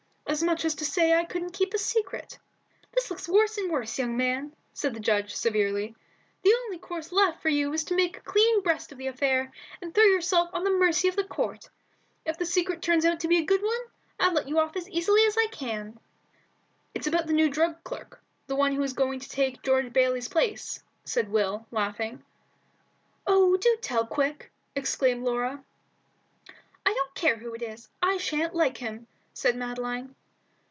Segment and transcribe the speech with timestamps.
[0.27, 2.39] As much as to say I couldn't keep a secret."
[2.93, 5.93] "This looks worse and worse, young man," said the judge, severely.
[6.43, 9.51] "The only course left for you is to make a clean breast of the affair,
[9.81, 11.69] and throw yourself on the mercy of the court.
[12.25, 13.81] If the secret turns out to be a good one,
[14.21, 15.99] I'll let you off as easily as I can."
[16.93, 20.29] "It's about the new drug clerk, the one who is going to take George Bayley's
[20.29, 22.23] place," said Will, laughing.
[23.27, 25.61] "Oh, do tell, quick!" exclaimed Laura.
[26.85, 27.89] "I don't care who it is.
[28.01, 30.15] I sha'n't like him," said Madeline.